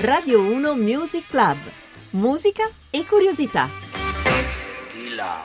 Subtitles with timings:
[0.00, 1.56] Radio 1 Music Club.
[2.10, 3.87] Musica e curiosità.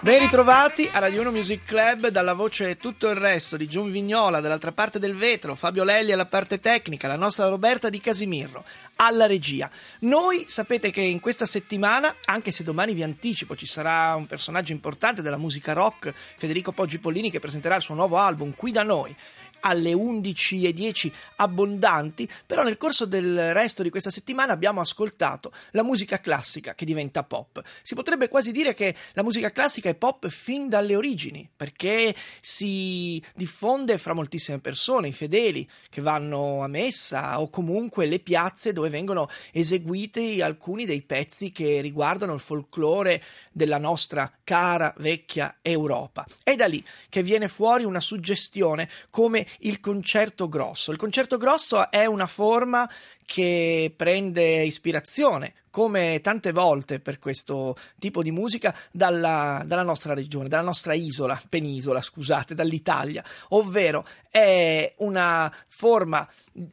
[0.00, 4.40] Ben ritrovati a Radio 1 Music Club dalla voce Tutto il resto di Giun Vignola,
[4.40, 8.64] dall'altra parte del vetro, Fabio Lelli alla parte tecnica, la nostra Roberta Di Casimirro
[8.96, 9.70] alla regia.
[10.00, 14.72] Noi sapete che in questa settimana, anche se domani vi anticipo, ci sarà un personaggio
[14.72, 18.82] importante della musica rock, Federico Poggi Pollini, che presenterà il suo nuovo album qui da
[18.82, 19.16] noi
[19.60, 26.18] alle 11.10 abbondanti, però nel corso del resto di questa settimana abbiamo ascoltato la musica
[26.18, 27.62] classica che diventa pop.
[27.82, 33.22] Si potrebbe quasi dire che la musica classica è pop fin dalle origini, perché si
[33.34, 38.88] diffonde fra moltissime persone, i fedeli che vanno a messa o comunque le piazze dove
[38.88, 46.26] vengono eseguiti alcuni dei pezzi che riguardano il folklore della nostra cara vecchia Europa.
[46.42, 50.90] È da lì che viene fuori una suggestione come il concerto grosso.
[50.90, 52.90] Il concerto grosso è una forma
[53.24, 60.48] che prende ispirazione, come tante volte per questo tipo di musica, dalla, dalla, nostra regione,
[60.48, 66.28] dalla nostra isola, penisola, scusate, dall'Italia, ovvero è una forma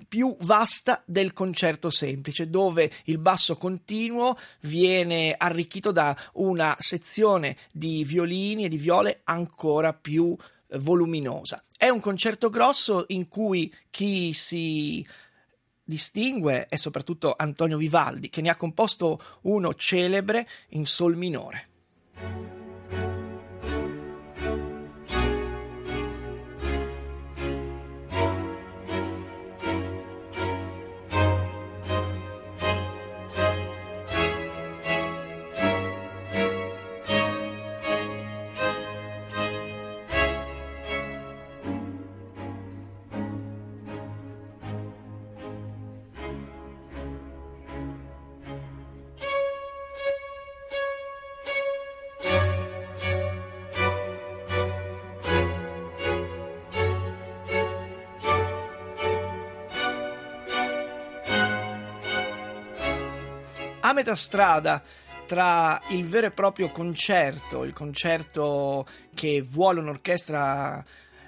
[0.08, 8.04] più vasta del concerto semplice, dove il basso continuo viene arricchito da una sezione di
[8.04, 10.36] violini e di viole ancora più
[10.76, 11.64] voluminosa.
[11.78, 15.06] È un concerto grosso in cui chi si
[15.88, 22.57] distingue è soprattutto Antonio Vivaldi, che ne ha composto uno celebre in sol minore.
[63.98, 64.84] Metà strada
[65.26, 70.84] tra il vero e proprio concerto, il concerto che vuole un'orchestra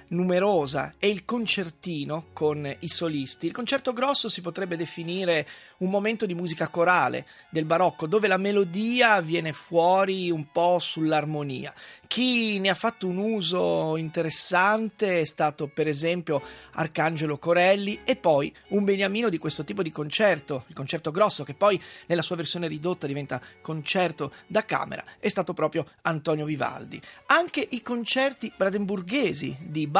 [0.10, 3.46] numerosa e il concertino con i solisti.
[3.46, 5.48] Il concerto grosso si potrebbe definire
[5.80, 11.74] un momento di musica corale del barocco dove la melodia viene fuori un po' sull'armonia.
[12.08, 16.42] Chi ne ha fatto un uso interessante è stato per esempio
[16.72, 21.54] Arcangelo Corelli e poi un beniamino di questo tipo di concerto, il concerto grosso che
[21.54, 27.00] poi nella sua versione ridotta diventa concerto da camera, è stato proprio Antonio Vivaldi.
[27.28, 29.99] Anche i concerti brandenburghesi di Bach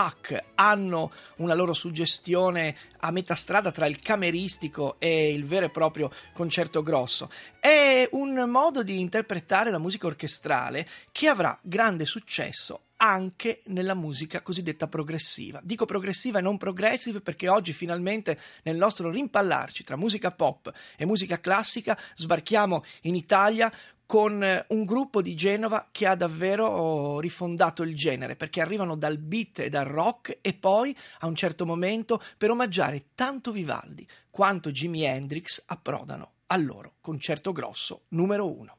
[0.56, 6.12] hanno una loro suggestione a metà strada tra il cameristico e il vero e proprio
[6.34, 7.30] concerto grosso.
[7.60, 14.42] È un modo di interpretare la musica orchestrale che avrà grande successo anche nella musica
[14.42, 15.62] cosiddetta progressiva.
[15.64, 21.06] Dico progressiva e non progressive perché oggi finalmente nel nostro rimpallarci tra musica pop e
[21.06, 23.72] musica classica sbarchiamo in Italia
[24.10, 29.20] con eh, un gruppo di Genova che ha davvero rifondato il genere, perché arrivano dal
[29.20, 34.72] beat e dal rock e poi, a un certo momento, per omaggiare tanto Vivaldi quanto
[34.72, 38.79] Jimi Hendrix, approdano al loro concerto grosso numero uno.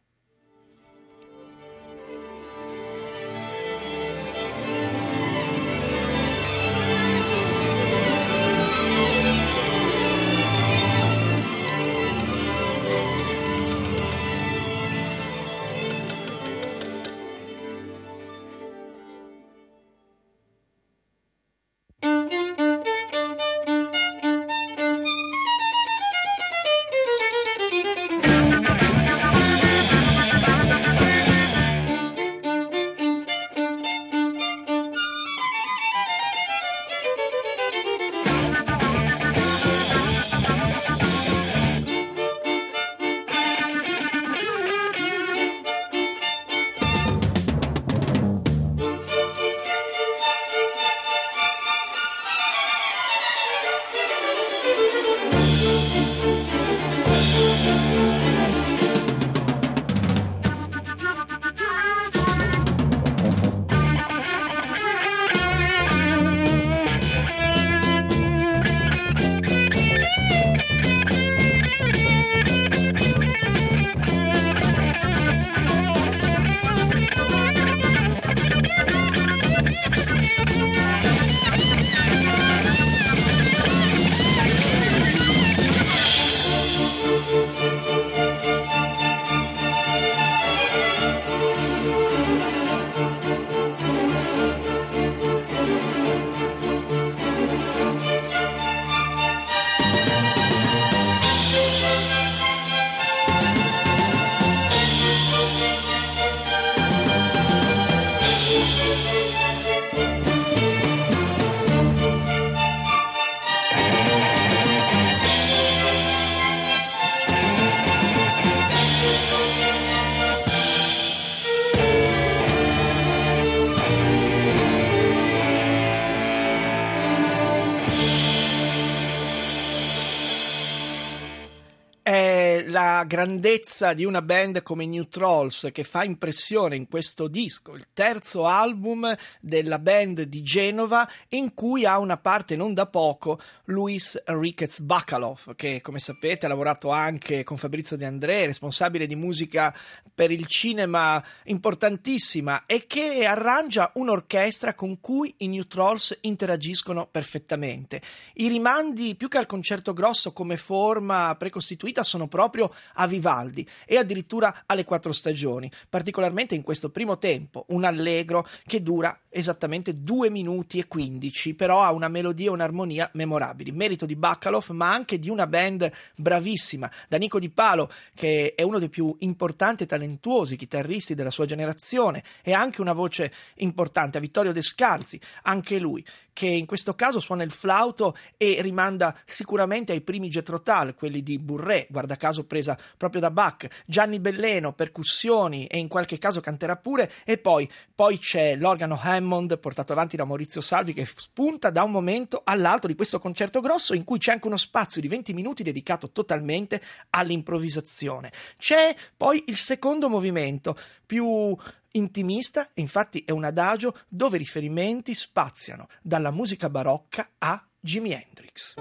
[133.04, 138.46] Grandezza di una band come New Trolls che fa impressione in questo disco, il terzo
[138.46, 144.80] album della band di Genova in cui ha una parte non da poco Luis Enriquez
[144.80, 149.74] Bacalov che come sapete ha lavorato anche con Fabrizio De André, responsabile di musica
[150.14, 158.00] per il cinema importantissima e che arrangia un'orchestra con cui i New Trolls interagiscono perfettamente.
[158.34, 163.96] I rimandi più che al concerto grosso come forma precostituita sono proprio a Vivaldi e
[163.96, 170.30] addirittura alle quattro stagioni, particolarmente in questo primo tempo, un allegro che dura esattamente 2
[170.30, 173.70] minuti e 15, però ha una melodia e un'armonia memorabili.
[173.70, 178.62] Merito di Bacalov, ma anche di una band bravissima, da Nico Di Palo, che è
[178.62, 184.18] uno dei più importanti e talentuosi chitarristi della sua generazione, e anche una voce importante,
[184.18, 186.04] a Vittorio De Scalzi, anche lui,
[186.40, 191.38] che in questo caso suona il flauto e rimanda sicuramente ai primi Getrotal, quelli di
[191.38, 196.76] Burré, guarda caso presa proprio da Bach, Gianni Belleno, percussioni e in qualche caso canterà
[196.76, 201.82] pure, e poi, poi c'è l'organo Hammond portato avanti da Maurizio Salvi che spunta da
[201.82, 205.34] un momento all'altro di questo concerto grosso in cui c'è anche uno spazio di 20
[205.34, 208.32] minuti dedicato totalmente all'improvvisazione.
[208.56, 211.54] C'è poi il secondo movimento, più
[211.92, 218.74] intimista, infatti è un adagio dove i riferimenti spaziano dalla musica barocca a Jimi Hendrix.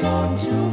[0.00, 0.69] gone too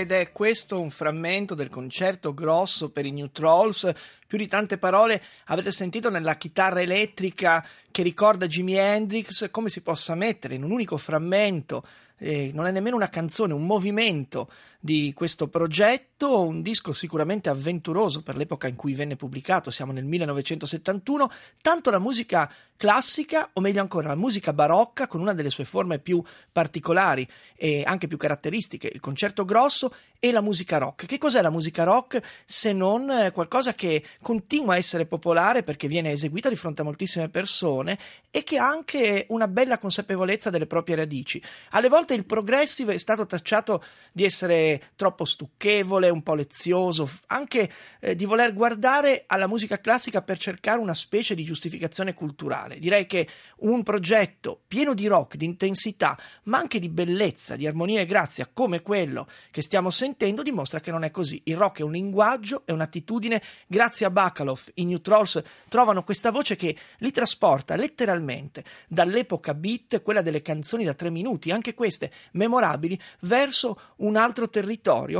[0.00, 3.90] ed è questo un frammento del concerto grosso per i New Trolls.
[4.26, 9.82] Più di tante parole avete sentito nella chitarra elettrica che ricorda Jimi Hendrix, come si
[9.82, 11.84] possa mettere in un unico frammento
[12.20, 14.50] eh, non è nemmeno una canzone, un movimento
[14.82, 20.04] di questo progetto, un disco sicuramente avventuroso per l'epoca in cui venne pubblicato, siamo nel
[20.04, 25.66] 1971, tanto la musica classica, o meglio ancora la musica barocca con una delle sue
[25.66, 31.04] forme più particolari e anche più caratteristiche, il concerto grosso e la musica rock.
[31.04, 35.88] Che cos'è la musica rock se non eh, qualcosa che continua a essere popolare perché
[35.88, 37.98] viene eseguita di fronte a moltissime persone
[38.30, 41.42] e che ha anche una bella consapevolezza delle proprie radici.
[41.70, 43.82] Alle volte il progressive è stato tacciato
[44.12, 50.22] di essere troppo stucchevole, un po' lezioso, anche eh, di voler guardare alla musica classica
[50.22, 52.78] per cercare una specie di giustificazione culturale.
[52.78, 53.26] Direi che
[53.58, 58.48] un progetto pieno di rock, di intensità, ma anche di bellezza, di armonia e grazia,
[58.52, 61.40] come quello che stiamo sentendo, dimostra che non è così.
[61.44, 63.42] Il rock è un linguaggio, è un'attitudine.
[63.66, 70.02] Grazie a Bacalov, i New Trolls trovano questa voce che li trasporta letteralmente dall'epoca beat,
[70.02, 74.58] quella delle canzoni da tre minuti, anche queste memorabili, verso un altro territorio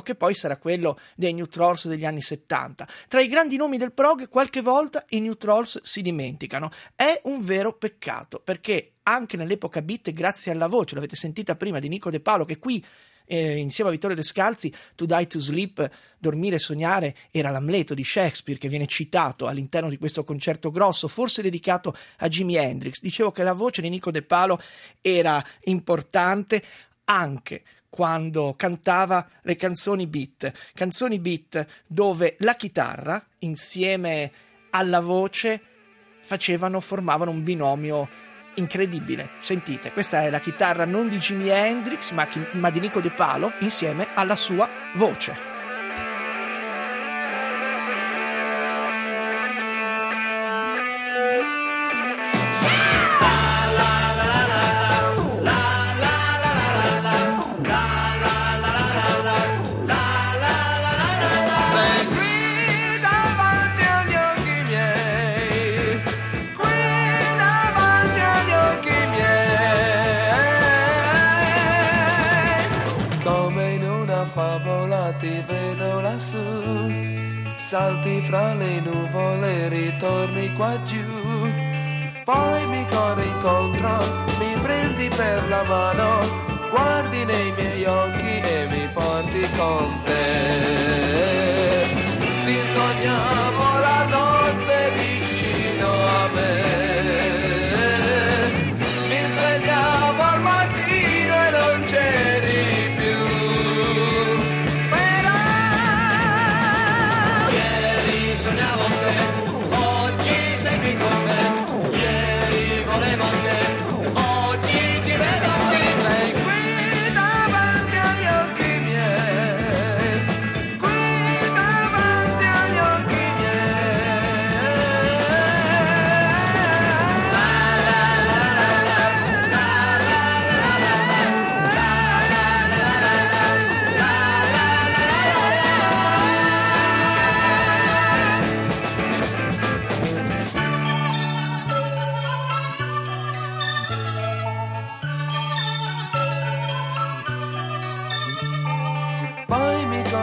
[0.02, 2.86] che poi sarà quello dei New Trolls degli anni 70.
[3.08, 6.70] Tra i grandi nomi del prog, qualche volta i New Trolls si dimenticano.
[6.94, 11.88] È un vero peccato, perché anche nell'epoca beat, grazie alla voce, l'avete sentita prima di
[11.88, 12.84] Nico De Paolo, che qui
[13.30, 18.02] eh, insieme a Vittorio Descalzi, To Die to Sleep, Dormire e Sognare, era l'Amleto di
[18.02, 23.00] Shakespeare che viene citato all'interno di questo concerto grosso, forse dedicato a Jimi Hendrix.
[23.00, 24.60] Dicevo che la voce di Nico De Palo
[25.00, 26.62] era importante
[27.04, 34.30] anche quando cantava le canzoni beat, canzoni beat dove la chitarra insieme
[34.70, 35.60] alla voce
[36.20, 38.08] facevano, formavano un binomio
[38.54, 39.30] incredibile.
[39.40, 43.52] Sentite, questa è la chitarra non di Jimi Hendrix, ma, ma di Nico De Palo,
[43.58, 45.59] insieme alla sua voce.
[78.00, 81.04] Salti fra le nuvole, ritorni qua giù.
[82.24, 83.98] Poi mi corri incontro,
[84.38, 86.20] mi prendi per la mano,
[86.70, 90.22] guardi nei miei occhi e mi porti con te.
[92.44, 93.69] Ti sognavo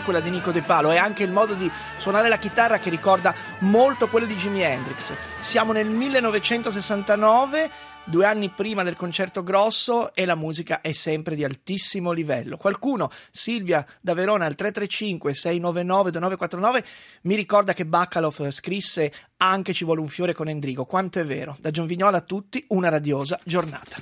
[0.00, 2.90] eh, quella di Nico De Palo, e anche il modo di suonare la chitarra che
[2.90, 5.12] ricorda molto quello di Jimi Hendrix.
[5.40, 11.44] Siamo nel 1969 due anni prima del concerto grosso e la musica è sempre di
[11.44, 12.56] altissimo livello.
[12.56, 16.84] Qualcuno, Silvia da Verona al 335 699 2949,
[17.22, 20.84] mi ricorda che Bacalov scrisse anche Ci vuole un fiore con Endrigo.
[20.84, 21.56] Quanto è vero.
[21.60, 23.96] Da Gion Vignola a tutti, una radiosa giornata.